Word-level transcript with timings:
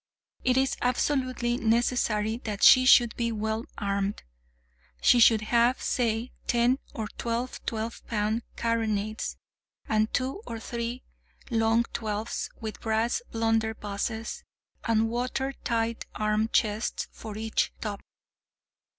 It 0.43 0.57
is 0.57 0.77
absolutely 0.81 1.57
necessary 1.57 2.37
that 2.37 2.63
she 2.63 2.87
should 2.87 3.15
be 3.17 3.31
well 3.31 3.65
armed. 3.77 4.23
She 4.99 5.19
should 5.19 5.41
have, 5.41 5.79
say 5.79 6.31
ten 6.47 6.79
or 6.95 7.07
twelve 7.19 7.63
twelve 7.67 8.03
pound 8.07 8.41
carronades, 8.57 9.35
and 9.87 10.11
two 10.11 10.41
or 10.47 10.59
three 10.59 11.03
long 11.51 11.83
twelves, 11.93 12.49
with 12.59 12.81
brass 12.81 13.21
blunderbusses, 13.31 14.41
and 14.85 15.07
water 15.07 15.53
tight 15.63 16.07
arm 16.15 16.49
chests 16.51 17.07
for 17.11 17.37
each 17.37 17.71
top. 17.79 17.99